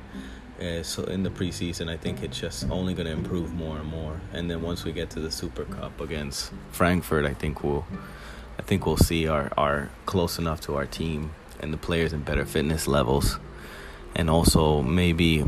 uh, 0.61 0.83
so 0.83 1.03
in 1.03 1.23
the 1.23 1.29
preseason, 1.29 1.89
I 1.89 1.97
think 1.97 2.23
it's 2.23 2.39
just 2.39 2.69
only 2.69 2.93
going 2.93 3.07
to 3.07 3.11
improve 3.11 3.53
more 3.53 3.77
and 3.77 3.89
more. 3.89 4.21
And 4.31 4.49
then 4.49 4.61
once 4.61 4.85
we 4.85 4.91
get 4.93 5.09
to 5.11 5.19
the 5.19 5.31
Super 5.31 5.65
Cup 5.65 5.99
against 5.99 6.53
Frankfurt, 6.71 7.25
I 7.25 7.33
think 7.33 7.63
we'll 7.63 7.85
I 8.57 8.61
think 8.61 8.85
we'll 8.85 8.97
see 8.97 9.27
our, 9.27 9.51
our 9.57 9.89
close 10.05 10.37
enough 10.39 10.61
to 10.61 10.75
our 10.75 10.85
team 10.85 11.31
and 11.59 11.73
the 11.73 11.77
players 11.77 12.13
in 12.13 12.21
better 12.21 12.45
fitness 12.45 12.87
levels, 12.87 13.39
and 14.15 14.29
also 14.29 14.81
maybe 14.81 15.45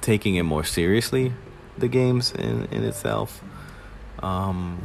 taking 0.00 0.34
it 0.36 0.42
more 0.42 0.64
seriously, 0.64 1.32
the 1.78 1.88
games 1.88 2.32
in, 2.32 2.66
in 2.66 2.84
itself. 2.84 3.42
Um, 4.22 4.78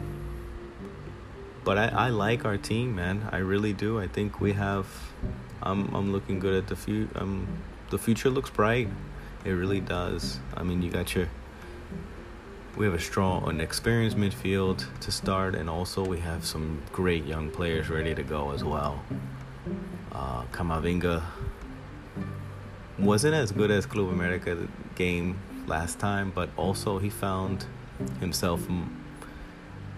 but 1.64 1.78
I, 1.78 1.88
I 1.88 2.10
like 2.10 2.46
our 2.46 2.58
team, 2.58 2.96
man. 2.96 3.28
I 3.32 3.38
really 3.38 3.74
do. 3.74 4.00
I 4.00 4.08
think 4.08 4.40
we 4.40 4.54
have. 4.54 4.88
I'm 5.62 5.94
I'm 5.94 6.12
looking 6.12 6.40
good 6.40 6.56
at 6.56 6.68
the 6.68 6.76
future. 6.76 7.10
Um, 7.16 7.48
the 7.90 7.98
future 7.98 8.30
looks 8.30 8.50
bright. 8.50 8.88
It 9.44 9.52
really 9.52 9.82
does. 9.82 10.40
I 10.56 10.64
mean, 10.64 10.82
you 10.82 10.90
got 10.90 11.14
your 11.14 11.28
we 12.78 12.86
have 12.86 12.94
a 12.94 13.00
strong 13.00 13.50
and 13.50 13.60
experienced 13.60 14.18
midfield 14.18 14.86
to 15.02 15.12
start, 15.12 15.56
and 15.56 15.70
also 15.70 16.06
we 16.06 16.20
have 16.20 16.46
some 16.46 16.82
great 16.94 17.26
young 17.26 17.50
players 17.50 17.90
ready 17.90 18.14
to 18.14 18.24
go 18.24 18.52
as 18.52 18.64
well. 18.64 19.04
Uh, 20.12 20.44
Camavinga 20.52 21.24
wasn't 23.00 23.34
as 23.34 23.52
good 23.52 23.72
as 23.72 23.86
Club 23.86 24.10
America 24.10 24.68
game 24.96 25.40
last 25.66 25.98
time, 25.98 26.32
but 26.34 26.50
also 26.56 27.00
he 27.00 27.10
found 27.10 27.66
himself, 28.20 28.62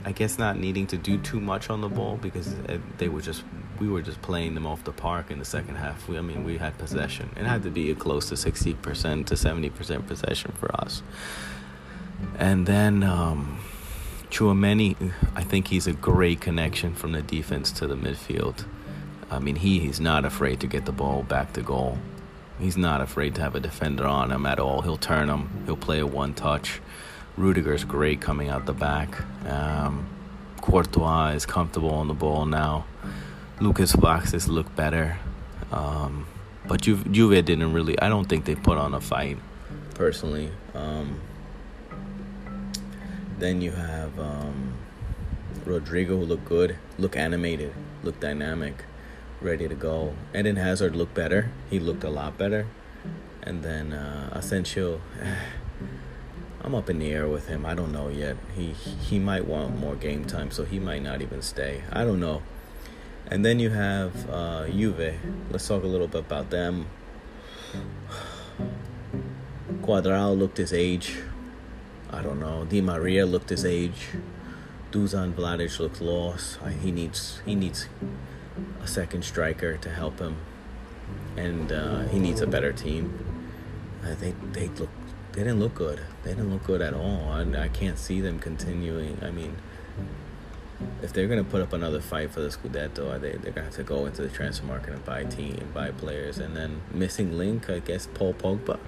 I 0.05 0.13
guess, 0.13 0.39
not 0.39 0.57
needing 0.57 0.87
to 0.87 0.97
do 0.97 1.17
too 1.17 1.41
much 1.41 1.69
on 1.69 1.81
the 1.81 1.89
ball 1.89 2.17
because 2.17 2.55
they 2.97 3.09
were 3.09 3.21
just 3.21 3.43
we 3.79 3.87
were 3.87 4.01
just 4.01 4.21
playing 4.21 4.55
them 4.55 4.65
off 4.65 4.83
the 4.83 4.91
park 4.91 5.31
in 5.31 5.39
the 5.39 5.45
second 5.45 5.75
half. 5.75 6.07
We, 6.09 6.17
I 6.17 6.21
mean, 6.21 6.43
we 6.43 6.57
had 6.57 6.77
possession. 6.77 7.29
It 7.37 7.45
had 7.45 7.63
to 7.63 7.69
be 7.69 7.93
close 7.95 8.29
to 8.29 8.37
sixty 8.37 8.73
percent 8.73 9.27
to 9.27 9.37
seventy 9.37 9.69
percent 9.69 10.07
possession 10.07 10.53
for 10.59 10.73
us. 10.75 11.01
And 12.37 12.65
then 12.65 13.03
um, 13.03 13.59
I 14.31 15.43
think 15.43 15.67
he's 15.67 15.87
a 15.87 15.93
great 15.93 16.41
connection 16.41 16.93
from 16.95 17.11
the 17.11 17.21
defense 17.21 17.71
to 17.73 17.87
the 17.87 17.95
midfield. 17.95 18.65
I 19.31 19.39
mean, 19.39 19.55
he, 19.55 19.79
he's 19.79 19.99
not 19.99 20.25
afraid 20.25 20.59
to 20.61 20.67
get 20.67 20.85
the 20.85 20.91
ball 20.91 21.23
back 21.23 21.53
to 21.53 21.61
goal. 21.61 21.97
He's 22.59 22.77
not 22.77 23.01
afraid 23.01 23.35
to 23.35 23.41
have 23.41 23.55
a 23.55 23.59
defender 23.59 24.05
on 24.05 24.31
him 24.31 24.45
at 24.45 24.59
all. 24.59 24.81
He'll 24.81 24.97
turn 24.97 25.29
him. 25.29 25.49
He'll 25.65 25.77
play 25.77 25.99
a 25.99 26.07
one 26.07 26.33
touch. 26.33 26.81
Rudiger's 27.37 27.83
great 27.85 28.19
coming 28.21 28.49
out 28.49 28.65
the 28.65 28.73
back. 28.73 29.21
Um, 29.47 30.07
Courtois 30.61 31.29
is 31.29 31.45
comfortable 31.45 31.91
on 31.91 32.07
the 32.07 32.13
ball 32.13 32.45
now. 32.45 32.85
Lucas 33.61 33.93
Vázquez 33.93 34.47
look 34.47 34.75
better. 34.75 35.17
Um, 35.71 36.25
but 36.67 36.81
Ju- 36.81 37.03
Juve 37.11 37.43
didn't 37.45 37.73
really, 37.73 37.99
I 37.99 38.09
don't 38.09 38.27
think 38.27 38.45
they 38.45 38.55
put 38.55 38.77
on 38.77 38.93
a 38.93 39.01
fight, 39.01 39.37
personally. 39.95 40.51
Um, 40.73 41.19
then 43.39 43.61
you 43.61 43.71
have 43.71 44.19
um, 44.19 44.73
Rodrygo, 45.65 46.09
who 46.09 46.25
looked 46.25 46.45
good, 46.45 46.77
look 46.97 47.15
animated, 47.15 47.73
look 48.03 48.19
dynamic 48.19 48.85
ready 49.41 49.67
to 49.67 49.75
go. 49.75 50.13
Eden 50.35 50.57
Hazard 50.57 50.95
looked 50.95 51.13
better. 51.13 51.51
He 51.69 51.79
looked 51.79 52.03
a 52.03 52.09
lot 52.09 52.37
better. 52.37 52.67
And 53.41 53.63
then 53.63 53.93
uh, 53.93 54.29
Asensio, 54.33 55.01
I'm 56.61 56.75
up 56.75 56.89
in 56.89 56.99
the 56.99 57.11
air 57.11 57.27
with 57.27 57.47
him. 57.47 57.65
I 57.65 57.73
don't 57.73 57.91
know 57.91 58.09
yet. 58.09 58.35
He 58.55 58.73
he 58.73 59.17
might 59.17 59.45
want 59.45 59.79
more 59.79 59.95
game 59.95 60.25
time, 60.25 60.51
so 60.51 60.65
he 60.65 60.77
might 60.79 61.01
not 61.01 61.21
even 61.21 61.41
stay. 61.41 61.83
I 61.91 62.03
don't 62.03 62.19
know. 62.19 62.41
And 63.27 63.45
then 63.45 63.59
you 63.59 63.69
have 63.69 64.29
uh, 64.29 64.67
Juve. 64.67 65.13
Let's 65.51 65.67
talk 65.67 65.83
a 65.83 65.87
little 65.87 66.07
bit 66.07 66.21
about 66.21 66.49
them. 66.49 66.87
Cuadrado 69.81 70.37
looked 70.37 70.57
his 70.57 70.73
age. 70.73 71.15
I 72.11 72.21
don't 72.21 72.39
know. 72.39 72.65
Di 72.65 72.81
Maria 72.81 73.25
looked 73.25 73.49
his 73.49 73.65
age. 73.65 74.09
Dusan 74.91 75.33
Vladic 75.33 75.79
looked 75.79 76.01
lost. 76.01 76.59
He 76.81 76.91
needs 76.91 77.41
he 77.45 77.53
needs 77.55 77.87
a 78.81 78.87
second 78.87 79.23
striker 79.23 79.77
to 79.77 79.89
help 79.89 80.19
him, 80.19 80.37
and 81.37 81.71
uh, 81.71 82.07
he 82.07 82.17
needs 82.17 82.41
a 82.41 82.47
better 82.47 82.73
team. 82.73 83.13
Uh, 84.03 84.15
they 84.15 84.33
they 84.53 84.67
look 84.69 84.89
they 85.33 85.43
didn't 85.43 85.59
look 85.59 85.75
good. 85.75 86.01
They 86.23 86.31
didn't 86.31 86.51
look 86.51 86.63
good 86.63 86.81
at 86.81 86.93
all. 86.93 87.29
I, 87.29 87.41
I 87.55 87.67
can't 87.67 87.99
see 87.99 88.19
them 88.19 88.39
continuing. 88.39 89.19
I 89.21 89.29
mean, 89.29 89.55
if 91.03 91.13
they're 91.13 91.27
gonna 91.27 91.43
put 91.43 91.61
up 91.61 91.73
another 91.73 92.01
fight 92.01 92.31
for 92.31 92.41
the 92.41 92.49
Scudetto, 92.49 93.21
they 93.21 93.33
they're 93.33 93.51
gonna 93.51 93.65
have 93.65 93.75
to 93.75 93.83
go 93.83 94.07
into 94.07 94.23
the 94.23 94.29
transfer 94.29 94.65
market 94.65 94.93
and 94.93 95.05
buy 95.05 95.23
team 95.25 95.57
and 95.59 95.71
buy 95.71 95.91
players. 95.91 96.39
And 96.39 96.57
then 96.57 96.81
missing 96.91 97.37
link, 97.37 97.69
I 97.69 97.77
guess 97.79 98.07
Paul 98.15 98.33
Pogba. 98.33 98.79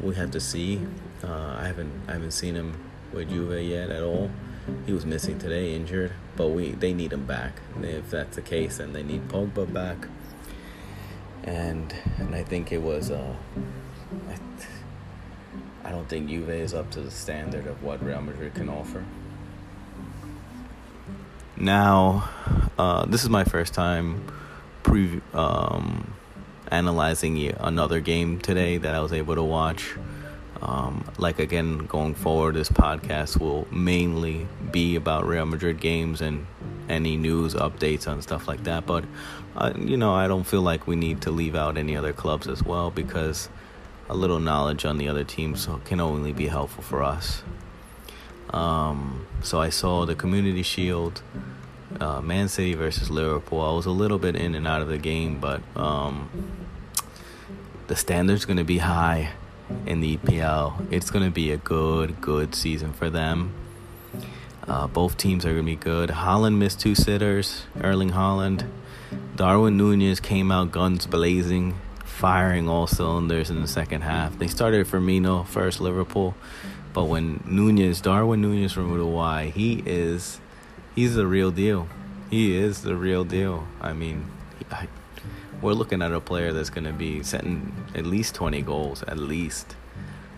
We 0.00 0.14
have 0.14 0.30
to 0.30 0.40
see. 0.40 0.80
Uh, 1.22 1.56
I 1.58 1.66
haven't 1.66 1.92
I 2.08 2.12
haven't 2.12 2.32
seen 2.32 2.54
him 2.54 2.78
with 3.12 3.30
Juve 3.30 3.62
yet 3.62 3.90
at 3.90 4.02
all. 4.02 4.30
He 4.86 4.92
was 4.92 5.06
missing 5.06 5.38
today, 5.38 5.74
injured, 5.74 6.12
but 6.36 6.48
we 6.48 6.72
they 6.72 6.92
need 6.92 7.12
him 7.12 7.26
back. 7.26 7.60
If 7.82 8.10
that's 8.10 8.36
the 8.36 8.42
case, 8.42 8.78
then 8.78 8.92
they 8.92 9.02
need 9.02 9.28
Pogba 9.28 9.72
back. 9.72 10.08
And 11.44 11.94
and 12.18 12.34
I 12.34 12.44
think 12.44 12.72
it 12.72 12.82
was 12.82 13.10
uh, 13.10 13.34
I, 14.28 15.88
I 15.88 15.90
don't 15.90 16.08
think 16.08 16.28
Juve 16.28 16.50
is 16.50 16.74
up 16.74 16.90
to 16.92 17.00
the 17.00 17.10
standard 17.10 17.66
of 17.66 17.82
what 17.82 18.04
Real 18.04 18.20
Madrid 18.20 18.54
can 18.54 18.68
offer. 18.68 19.04
Now, 21.56 22.28
uh, 22.78 23.06
this 23.06 23.24
is 23.24 23.30
my 23.30 23.42
first 23.42 23.74
time 23.74 24.24
pre 24.84 25.20
um, 25.32 26.14
analyzing 26.70 27.52
another 27.58 28.00
game 28.00 28.38
today 28.38 28.76
that 28.76 28.94
I 28.94 29.00
was 29.00 29.12
able 29.12 29.34
to 29.34 29.42
watch. 29.42 29.94
Um, 30.60 31.04
like 31.18 31.38
again, 31.38 31.78
going 31.86 32.14
forward, 32.14 32.56
this 32.56 32.68
podcast 32.68 33.40
will 33.40 33.68
mainly 33.70 34.48
be 34.72 34.96
about 34.96 35.26
Real 35.26 35.46
Madrid 35.46 35.80
games 35.80 36.20
and 36.20 36.46
any 36.88 37.16
news 37.16 37.54
updates 37.54 38.08
on 38.08 38.22
stuff 38.22 38.48
like 38.48 38.64
that. 38.64 38.86
But 38.86 39.04
uh, 39.56 39.72
you 39.78 39.96
know, 39.96 40.14
I 40.14 40.26
don't 40.26 40.44
feel 40.44 40.62
like 40.62 40.86
we 40.86 40.96
need 40.96 41.22
to 41.22 41.30
leave 41.30 41.54
out 41.54 41.76
any 41.76 41.96
other 41.96 42.12
clubs 42.12 42.48
as 42.48 42.62
well 42.62 42.90
because 42.90 43.48
a 44.08 44.14
little 44.14 44.40
knowledge 44.40 44.84
on 44.84 44.98
the 44.98 45.08
other 45.08 45.24
teams 45.24 45.68
can 45.84 46.00
only 46.00 46.32
be 46.32 46.48
helpful 46.48 46.82
for 46.82 47.02
us. 47.02 47.42
Um, 48.50 49.26
so 49.42 49.60
I 49.60 49.68
saw 49.68 50.06
the 50.06 50.14
Community 50.14 50.62
Shield, 50.62 51.22
uh, 52.00 52.20
Man 52.20 52.48
City 52.48 52.74
versus 52.74 53.10
Liverpool. 53.10 53.60
I 53.60 53.72
was 53.72 53.86
a 53.86 53.90
little 53.90 54.18
bit 54.18 54.34
in 54.34 54.54
and 54.54 54.66
out 54.66 54.80
of 54.80 54.88
the 54.88 54.98
game, 54.98 55.38
but 55.38 55.60
um, 55.76 56.30
the 57.88 57.96
standard's 57.96 58.44
going 58.46 58.56
to 58.56 58.64
be 58.64 58.78
high 58.78 59.32
in 59.86 60.00
the 60.00 60.16
EPL. 60.16 60.86
It's 60.92 61.10
going 61.10 61.24
to 61.24 61.30
be 61.30 61.52
a 61.52 61.56
good, 61.56 62.20
good 62.20 62.54
season 62.54 62.92
for 62.92 63.10
them. 63.10 63.52
Uh, 64.66 64.86
both 64.86 65.16
teams 65.16 65.46
are 65.46 65.52
going 65.52 65.64
to 65.64 65.72
be 65.72 65.76
good. 65.76 66.10
Haaland 66.10 66.56
missed 66.58 66.80
two 66.80 66.94
sitters. 66.94 67.64
Erling 67.80 68.10
Haaland. 68.10 68.68
Darwin 69.34 69.76
Nunez 69.76 70.20
came 70.20 70.50
out 70.50 70.72
guns 70.72 71.06
blazing, 71.06 71.78
firing 72.04 72.68
all 72.68 72.86
cylinders 72.86 73.50
in 73.50 73.62
the 73.62 73.68
second 73.68 74.02
half. 74.02 74.38
They 74.38 74.48
started 74.48 74.86
Firmino 74.86 75.46
first, 75.46 75.80
Liverpool. 75.80 76.34
But 76.92 77.04
when 77.04 77.42
Nunez, 77.46 78.00
Darwin 78.00 78.42
Nunez 78.42 78.72
from 78.72 78.90
Uruguay, 78.90 79.50
he 79.50 79.82
is, 79.86 80.40
he's 80.94 81.14
the 81.14 81.26
real 81.26 81.50
deal. 81.50 81.88
He 82.30 82.56
is 82.56 82.82
the 82.82 82.96
real 82.96 83.24
deal. 83.24 83.66
I 83.80 83.92
mean, 83.92 84.30
I, 84.70 84.88
we're 85.60 85.72
looking 85.72 86.02
at 86.02 86.12
a 86.12 86.20
player 86.20 86.52
that's 86.52 86.70
going 86.70 86.84
to 86.84 86.92
be 86.92 87.22
setting 87.22 87.72
at 87.94 88.06
least 88.06 88.34
20 88.34 88.62
goals, 88.62 89.02
at 89.02 89.18
least. 89.18 89.76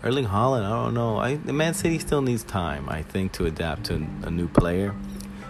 Erling 0.03 0.25
Haaland, 0.25 0.65
I 0.65 0.69
don't 0.69 0.93
know. 0.95 1.17
I, 1.17 1.35
the 1.35 1.53
Man 1.53 1.75
City 1.75 1.99
still 1.99 2.21
needs 2.21 2.43
time, 2.43 2.89
I 2.89 3.03
think, 3.03 3.33
to 3.33 3.45
adapt 3.45 3.85
to 3.85 3.95
a 4.23 4.31
new 4.31 4.47
player. 4.47 4.95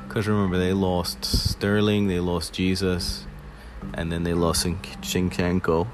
Because 0.08 0.28
remember, 0.28 0.58
they 0.58 0.74
lost 0.74 1.24
Sterling, 1.24 2.08
they 2.08 2.20
lost 2.20 2.52
Jesus, 2.52 3.26
and 3.94 4.12
then 4.12 4.24
they 4.24 4.34
lost 4.34 4.66
Zinchenko. 4.66 5.88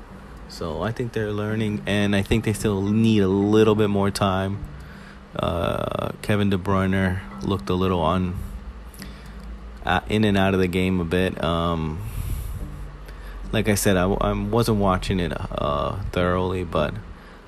So 0.49 0.81
I 0.81 0.91
think 0.91 1.13
they're 1.13 1.31
learning, 1.31 1.83
and 1.85 2.15
I 2.15 2.23
think 2.23 2.45
they 2.45 2.53
still 2.53 2.81
need 2.81 3.21
a 3.21 3.27
little 3.27 3.75
bit 3.75 3.89
more 3.89 4.09
time. 4.09 4.63
Uh, 5.35 6.13
Kevin 6.23 6.49
De 6.49 6.57
Bruyne 6.57 7.19
looked 7.43 7.69
a 7.69 7.75
little 7.75 8.01
on 8.01 8.35
uh, 9.85 10.01
in 10.09 10.23
and 10.23 10.37
out 10.37 10.55
of 10.55 10.59
the 10.59 10.67
game 10.67 10.99
a 10.99 11.05
bit. 11.05 11.43
Um, 11.43 11.99
like 13.51 13.69
I 13.69 13.75
said, 13.75 13.97
I, 13.97 14.05
I 14.05 14.33
wasn't 14.33 14.79
watching 14.79 15.19
it 15.19 15.33
uh, 15.35 16.01
thoroughly, 16.11 16.63
but 16.63 16.93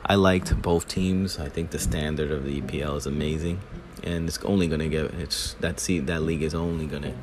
I 0.06 0.16
liked 0.16 0.62
both 0.62 0.88
teams. 0.88 1.40
I 1.40 1.50
think 1.50 1.72
the 1.72 1.80
standard 1.80 2.32
of 2.32 2.44
the 2.44 2.62
EPL 2.62 2.98
is 2.98 3.06
amazing, 3.06 3.60
and 4.04 4.28
it's 4.28 4.40
only 4.40 4.68
gonna 4.68 4.88
get 4.88 5.06
it's 5.16 5.54
that 5.56 5.80
see 5.80 6.00
that 6.00 6.22
league 6.22 6.42
is 6.42 6.56
only 6.56 6.86
gonna 6.86 7.14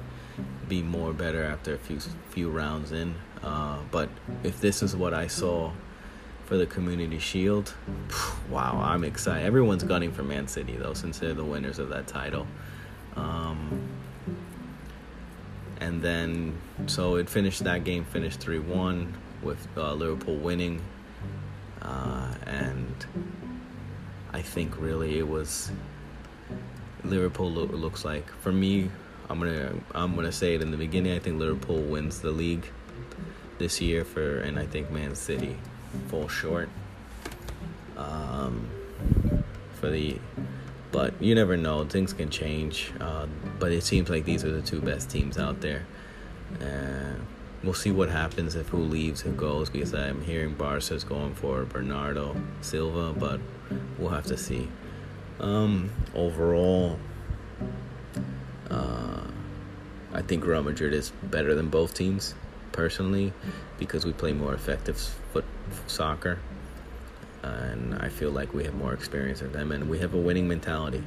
be 0.69 0.83
more 0.83 1.13
better 1.13 1.43
after 1.45 1.75
a 1.75 1.79
few 1.79 1.99
few 2.31 2.51
rounds 2.51 2.93
in. 2.93 3.15
Uh, 3.43 3.79
but 3.91 4.09
if 4.43 4.61
this 4.61 4.83
is 4.83 4.95
what 4.95 5.15
I 5.15 5.27
saw 5.27 5.73
for 6.45 6.57
the 6.57 6.67
Community 6.67 7.19
Shield, 7.19 7.75
wow, 8.51 8.81
I'm 8.83 9.05
excited. 9.05 9.45
Everyone's 9.45 9.85
gunning 9.85 10.13
for 10.13 10.23
Man 10.23 10.49
City 10.49 10.77
though, 10.77 10.95
since 10.95 11.19
they're 11.19 11.35
the 11.35 11.45
winners 11.45 11.79
of 11.79 11.89
that 11.89 12.07
title. 12.07 12.47
Um, 13.17 13.96
and 15.81 16.03
then 16.03 16.57
so 16.87 17.17
it 17.17 17.29
finished 17.29 17.65
that 17.65 17.85
game 17.85 18.05
finished 18.05 18.41
3-1 18.41 19.13
with 19.43 19.67
uh, 19.77 19.93
liverpool 19.93 20.37
winning. 20.37 20.81
Uh, 21.83 22.35
and 22.47 23.07
i 24.33 24.43
think 24.43 24.77
really 24.81 25.19
it 25.19 25.29
was 25.29 25.71
liverpool 27.05 27.51
lo- 27.51 27.65
looks 27.67 28.05
like 28.05 28.29
for 28.41 28.51
me 28.51 28.91
i'm 29.31 29.39
gonna 29.39 29.73
i'm 29.95 30.15
gonna 30.17 30.33
say 30.33 30.55
it 30.55 30.63
in 30.63 30.71
the 30.73 30.77
beginning 30.77 31.13
i 31.13 31.19
think 31.19 31.39
liverpool 31.39 31.81
wins 31.81 32.21
the 32.21 32.31
league 32.31 32.67
this 33.59 33.81
year 33.81 34.05
for 34.05 34.41
and 34.41 34.59
i 34.59 34.67
think 34.67 34.91
man 34.91 35.15
city 35.15 35.57
fall 36.09 36.27
short 36.27 36.69
um, 37.97 38.69
for 39.75 39.89
the 39.91 40.19
but 40.97 41.13
you 41.23 41.35
never 41.35 41.59
know. 41.59 41.85
Things 41.85 42.15
can 42.15 42.31
change. 42.31 42.91
Uh, 42.99 43.27
but 43.59 43.71
it 43.71 43.83
seems 43.83 44.09
like 44.09 44.25
these 44.25 44.43
are 44.47 44.51
the 44.51 44.63
two 44.63 44.81
best 44.81 45.11
teams 45.11 45.37
out 45.37 45.61
there. 45.61 45.85
And 46.59 47.27
we'll 47.63 47.75
see 47.75 47.91
what 47.91 48.09
happens 48.09 48.55
if 48.55 48.69
who 48.69 48.79
leaves, 48.79 49.21
who 49.21 49.33
goes, 49.33 49.69
because 49.69 49.93
I'm 49.93 50.23
hearing 50.23 50.55
Barca's 50.55 51.05
going 51.05 51.35
for 51.35 51.67
Bernardo 51.67 52.35
Silva, 52.63 53.13
but 53.13 53.41
we'll 53.99 54.09
have 54.09 54.25
to 54.29 54.39
see. 54.39 54.69
Um, 55.39 55.91
overall, 56.15 56.99
uh, 58.71 59.21
I 60.15 60.23
think 60.23 60.47
Real 60.47 60.63
Madrid 60.63 60.95
is 60.95 61.11
better 61.25 61.55
than 61.55 61.69
both 61.69 61.93
teams, 61.93 62.35
personally 62.73 63.35
because 63.79 64.07
we 64.07 64.15
play 64.15 64.33
more 64.33 64.55
effective 64.55 64.97
foot 65.35 65.45
soccer, 65.89 66.39
and 67.47 67.95
I 67.95 68.09
feel 68.09 68.31
like 68.31 68.55
we 68.55 68.65
have 68.65 68.75
more 68.75 68.93
experience 68.93 69.41
than 69.41 69.53
them, 69.53 69.73
and 69.73 69.89
we 69.89 69.99
have 69.99 70.15
a 70.15 70.19
winning 70.19 70.49
mentality. 70.49 71.03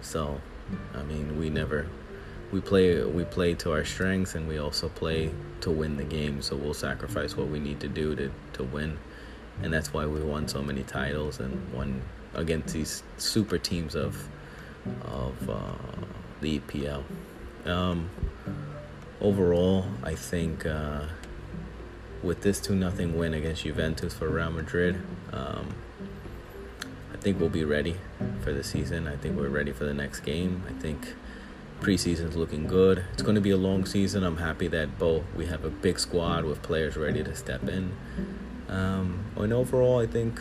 So, 0.00 0.40
I 0.94 1.02
mean, 1.02 1.38
we 1.38 1.50
never 1.50 1.86
we 2.52 2.60
play 2.60 3.02
we 3.04 3.24
play 3.24 3.54
to 3.54 3.72
our 3.72 3.84
strengths, 3.84 4.34
and 4.34 4.46
we 4.46 4.58
also 4.58 4.88
play 4.88 5.30
to 5.62 5.70
win 5.70 5.96
the 5.96 6.04
game. 6.04 6.42
So 6.42 6.56
we'll 6.56 6.74
sacrifice 6.74 7.36
what 7.36 7.48
we 7.48 7.58
need 7.58 7.80
to 7.80 7.88
do 7.88 8.14
to 8.16 8.30
to 8.54 8.64
win, 8.64 8.98
and 9.62 9.72
that's 9.72 9.92
why 9.92 10.06
we 10.06 10.20
won 10.20 10.48
so 10.48 10.62
many 10.62 10.82
titles 10.82 11.40
and 11.40 11.72
won 11.72 12.02
against 12.34 12.74
these 12.74 13.02
super 13.16 13.58
teams 13.58 13.94
of 13.94 14.28
of 15.04 15.50
uh, 15.50 15.74
the 16.40 16.60
EPL. 16.60 17.02
Um, 17.64 18.10
overall, 19.20 19.86
I 20.02 20.14
think 20.14 20.66
uh, 20.66 21.06
with 22.22 22.42
this 22.42 22.60
2 22.60 22.74
nothing 22.74 23.16
win 23.16 23.34
against 23.34 23.64
Juventus 23.64 24.14
for 24.14 24.28
Real 24.28 24.50
Madrid, 24.50 25.00
um, 25.32 25.74
I 27.12 27.16
think 27.16 27.40
we'll 27.40 27.48
be 27.48 27.64
ready 27.64 27.96
for 28.42 28.52
the 28.52 28.64
season. 28.64 29.06
I 29.06 29.16
think 29.16 29.36
we're 29.36 29.48
ready 29.48 29.72
for 29.72 29.84
the 29.84 29.94
next 29.94 30.20
game. 30.20 30.64
I 30.68 30.72
think 30.80 31.14
preseason's 31.80 32.36
looking 32.36 32.66
good. 32.66 33.04
It's 33.12 33.22
going 33.22 33.34
to 33.34 33.40
be 33.40 33.50
a 33.50 33.56
long 33.56 33.84
season. 33.84 34.22
I'm 34.22 34.36
happy 34.36 34.68
that 34.68 34.98
both 34.98 35.24
we 35.34 35.46
have 35.46 35.64
a 35.64 35.70
big 35.70 35.98
squad 35.98 36.44
with 36.44 36.62
players 36.62 36.96
ready 36.96 37.24
to 37.24 37.34
step 37.34 37.68
in. 37.68 37.92
Um, 38.68 39.24
and 39.36 39.52
overall, 39.52 40.00
I 40.00 40.06
think 40.06 40.40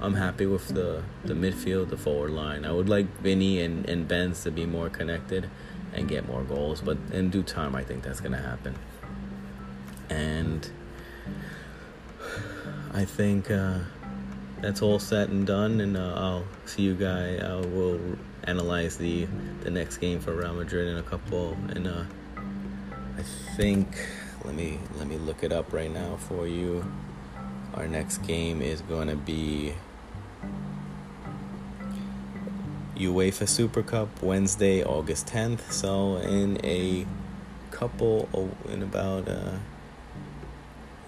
I'm 0.00 0.14
happy 0.14 0.46
with 0.46 0.68
the, 0.68 1.02
the 1.24 1.34
midfield, 1.34 1.88
the 1.88 1.96
forward 1.96 2.30
line. 2.30 2.64
I 2.64 2.72
would 2.72 2.88
like 2.88 3.06
Vinny 3.20 3.60
and, 3.60 3.88
and 3.88 4.06
Benz 4.06 4.42
to 4.44 4.50
be 4.50 4.66
more 4.66 4.90
connected 4.90 5.48
and 5.94 6.08
get 6.08 6.26
more 6.26 6.42
goals, 6.42 6.80
but 6.80 6.98
in 7.12 7.30
due 7.30 7.42
time, 7.42 7.74
I 7.74 7.84
think 7.84 8.02
that's 8.02 8.20
going 8.20 8.32
to 8.32 8.38
happen. 8.38 8.74
And 10.10 10.68
I 12.92 13.04
think 13.04 13.50
uh, 13.50 13.78
that's 14.60 14.82
all 14.82 14.98
set 14.98 15.28
and 15.28 15.46
done, 15.46 15.80
and 15.80 15.96
uh, 15.96 16.14
I'll 16.16 16.44
see 16.66 16.82
you 16.82 16.94
guys. 16.94 17.42
I 17.42 17.56
will 17.56 18.00
analyze 18.44 18.96
the 18.96 19.26
the 19.62 19.70
next 19.70 19.98
game 19.98 20.20
for 20.20 20.32
Real 20.34 20.54
Madrid 20.54 20.88
in 20.88 20.98
a 20.98 21.02
couple, 21.02 21.56
and 21.70 21.86
uh, 21.86 22.04
I 23.18 23.22
think 23.56 23.88
let 24.44 24.54
me 24.54 24.78
let 24.98 25.06
me 25.06 25.16
look 25.16 25.42
it 25.42 25.52
up 25.52 25.72
right 25.72 25.92
now 25.92 26.16
for 26.16 26.46
you. 26.46 26.84
Our 27.74 27.88
next 27.88 28.18
game 28.18 28.62
is 28.62 28.80
going 28.82 29.08
to 29.08 29.16
be 29.16 29.74
UEFA 32.96 33.48
Super 33.48 33.82
Cup 33.82 34.22
Wednesday, 34.22 34.84
August 34.84 35.26
10th. 35.26 35.72
So 35.72 36.18
in 36.18 36.64
a 36.64 37.04
couple, 37.72 38.28
in 38.68 38.82
about 38.82 39.28
uh, 39.28 39.56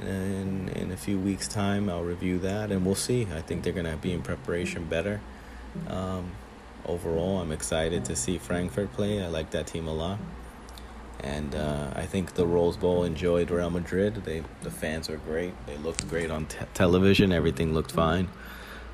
in, 0.01 0.69
in 0.71 0.93
a 0.93 0.97
few 0.97 1.19
weeks' 1.19 1.49
time, 1.49 1.89
I'll 1.89 2.05
review 2.05 2.39
that 2.41 2.71
and 2.71 2.85
we'll 2.85 2.95
see. 2.95 3.27
I 3.35 3.41
think 3.41 3.63
they're 3.63 3.73
gonna 3.73 3.97
be 3.97 4.13
in 4.13 4.23
preparation 4.23 4.85
better. 4.87 5.21
Um, 5.89 6.33
overall, 6.85 7.41
I'm 7.41 7.53
excited 7.53 8.05
to 8.07 8.17
see 8.17 8.39
Frankfurt 8.39 8.93
play. 8.93 9.23
I 9.23 9.29
like 9.29 9.51
that 9.51 9.67
team 9.67 9.87
a 9.87 9.95
lot. 9.95 10.19
And 11.21 11.55
uh, 11.55 11.93
I 11.95 12.05
think 12.07 12.35
the 12.35 12.47
Rose 12.47 12.77
Bowl 12.77 13.05
enjoyed 13.05 13.51
Real 13.51 13.71
Madrid. 13.71 14.17
They 14.25 14.43
the 14.63 14.71
fans 14.71 15.09
were 15.09 15.17
great. 15.17 15.55
They 15.67 15.77
looked 15.79 16.09
great 16.09 16.31
on 16.31 16.47
te- 16.47 16.67
television. 16.75 17.33
Everything 17.33 17.73
looked 17.73 17.93
fine. 17.93 18.29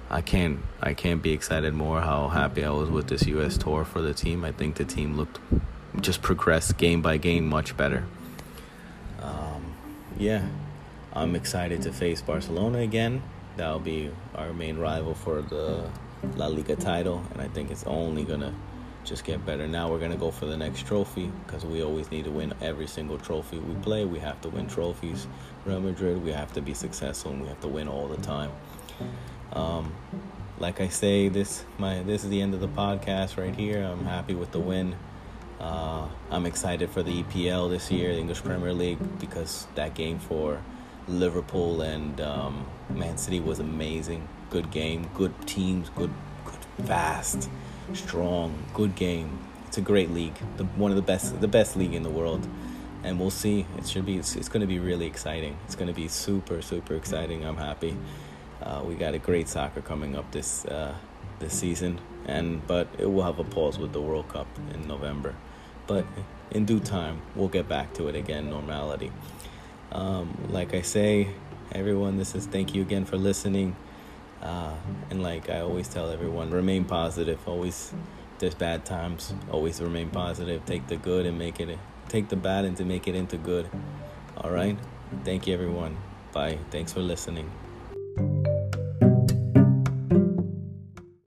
I 0.09 0.21
can't 0.21 0.61
I 0.81 0.95
can't 0.95 1.23
be 1.23 1.33
excited 1.33 1.75
more 1.75 2.01
how 2.01 2.29
happy 2.29 2.65
I 2.65 2.71
was 2.71 2.91
with 2.91 3.09
this 3.09 3.27
U.S. 3.27 3.59
tour 3.59 3.85
for 3.85 4.01
the 4.01 4.15
team. 4.15 4.45
I 4.45 4.53
think 4.53 4.77
the 4.77 4.85
team 4.85 5.17
looked 5.17 5.41
just 6.01 6.23
progressed 6.23 6.79
game 6.79 7.03
by 7.03 7.17
game 7.17 7.47
much 7.47 7.77
better. 7.77 8.05
Um, 9.21 9.75
yeah, 10.17 10.47
I'm 11.15 11.37
excited 11.37 11.83
to 11.83 11.93
face 11.93 12.23
Barcelona 12.23 12.79
again. 12.79 13.23
That'll 13.57 13.79
be 13.79 14.11
our 14.35 14.55
main 14.55 14.79
rival 14.79 15.15
for 15.15 15.43
the 15.43 15.91
La 16.37 16.47
Liga 16.47 16.75
title, 16.75 17.23
and 17.33 17.43
I 17.43 17.49
think 17.49 17.71
it's 17.71 17.85
only 17.85 18.25
gonna 18.25 18.55
just 19.05 19.25
get 19.25 19.45
better. 19.45 19.69
Now 19.69 19.91
we're 19.91 19.99
gonna 19.99 20.17
go 20.17 20.31
for 20.31 20.47
the 20.47 20.57
next 20.57 20.87
trophy 20.87 21.31
because 21.45 21.67
we 21.67 21.83
always 21.83 22.11
need 22.11 22.25
to 22.25 22.31
win 22.31 22.55
every 22.63 22.87
single 22.87 23.19
trophy 23.19 23.59
we 23.59 23.75
play. 23.83 24.07
We 24.07 24.21
have 24.21 24.41
to 24.41 24.49
win 24.49 24.69
trophies. 24.69 25.27
Real 25.67 25.81
Madrid, 25.81 26.23
we 26.25 26.33
have 26.33 26.53
to 26.55 26.63
be 26.63 26.73
successful 26.73 27.33
and 27.33 27.43
we 27.43 27.49
have 27.49 27.61
to 27.61 27.69
win 27.69 27.89
all 27.89 28.09
the 28.09 28.17
time. 28.23 28.51
Um, 29.53 29.93
like 30.59 30.81
I 30.81 30.89
say, 30.89 31.29
this 31.29 31.65
my 31.77 32.03
this 32.05 32.25
is 32.25 32.31
the 32.31 32.41
end 32.41 32.55
of 32.55 32.61
the 32.61 32.69
podcast 32.69 33.37
right 33.37 33.55
here. 33.55 33.83
I'm 33.83 34.07
happy 34.07 34.35
with 34.35 34.53
the 34.53 34.61
win. 34.61 34.97
Uh, 35.61 36.09
I'm 36.31 36.47
excited 36.47 36.89
for 36.89 37.03
the 37.03 37.23
EPL 37.23 37.69
this 37.69 37.91
year, 37.91 38.15
the 38.15 38.19
English 38.19 38.43
Premier 38.43 38.73
League, 38.73 39.21
because 39.21 39.67
that 39.75 39.95
game 39.95 40.19
for 40.19 40.61
Liverpool 41.09 41.83
and 41.83 42.21
um, 42.21 42.67
Man 42.91 43.19
City 43.19 43.41
was 43.41 43.59
amazing. 43.59 44.29
Good 44.51 44.71
game, 44.71 45.09
good 45.15 45.35
teams, 45.47 45.91
good, 45.91 46.13
good, 46.45 46.87
fast 46.87 47.49
strong, 47.95 48.65
good 48.75 48.95
game. 48.95 49.39
It's 49.67 49.79
a 49.79 49.81
great 49.83 50.11
league, 50.11 50.35
the, 50.57 50.65
one 50.65 50.91
of 50.91 50.97
the 50.97 51.03
best, 51.03 51.41
the 51.41 51.49
best 51.49 51.77
league 51.77 51.95
in 51.95 52.03
the 52.03 52.11
world, 52.11 52.47
and 53.03 53.19
we'll 53.19 53.31
see. 53.31 53.67
It 53.79 53.87
should 53.87 54.05
be. 54.05 54.17
It's, 54.17 54.37
it's 54.37 54.49
going 54.49 54.61
to 54.61 54.67
be 54.67 54.79
really 54.79 55.07
exciting. 55.07 55.57
It's 55.65 55.75
going 55.75 55.89
to 55.89 55.95
be 55.95 56.09
super, 56.09 56.61
super 56.63 56.95
exciting. 56.95 57.45
I'm 57.45 57.57
happy. 57.57 57.97
Uh, 58.63 58.83
we 58.87 58.95
got 58.95 59.15
a 59.15 59.19
great 59.19 59.49
soccer 59.49 59.81
coming 59.81 60.15
up 60.15 60.31
this 60.31 60.65
uh, 60.67 60.95
this 61.39 61.55
season, 61.55 62.01
and 62.27 62.67
but 62.67 62.89
it 62.99 63.07
will 63.07 63.23
have 63.23 63.39
a 63.39 63.45
pause 63.45 63.79
with 63.79 63.93
the 63.93 64.01
World 64.01 64.29
Cup 64.29 64.47
in 64.75 64.87
November. 64.87 65.35
But 65.87 66.07
in 66.51 66.65
due 66.65 66.81
time, 66.81 67.23
we'll 67.35 67.49
get 67.49 67.69
back 67.69 67.95
to 67.95 68.09
it 68.09 68.15
again, 68.15 68.51
normality. 68.51 69.11
Um, 69.93 70.49
like 70.51 70.75
I 70.75 70.83
say, 70.83 71.29
everyone, 71.71 72.17
this 72.17 72.35
is 72.35 72.47
thank 72.47 72.75
you 72.75 72.83
again 72.83 73.05
for 73.05 73.17
listening. 73.17 73.77
Uh, 74.43 74.75
and 75.11 75.23
like 75.23 75.49
I 75.51 75.61
always 75.61 75.87
tell 75.87 76.11
everyone, 76.11 76.51
remain 76.51 76.85
positive. 76.85 77.39
Always, 77.47 77.93
there's 78.39 78.55
bad 78.55 78.85
times. 78.85 79.33
Always 79.51 79.81
remain 79.81 80.11
positive. 80.11 80.65
Take 80.67 80.89
the 80.89 80.97
good 80.97 81.27
and 81.27 81.39
make 81.39 81.61
it. 81.61 81.79
Take 82.09 82.29
the 82.29 82.37
bad 82.37 82.65
and 82.65 82.77
to 82.79 82.85
make 82.85 83.07
it 83.07 83.15
into 83.15 83.37
good. 83.37 83.69
All 84.37 84.51
right. 84.51 84.77
Thank 85.25 85.47
you, 85.47 85.55
everyone. 85.55 85.97
Bye. 86.33 86.59
Thanks 86.71 86.93
for 86.93 87.01
listening. 87.01 87.51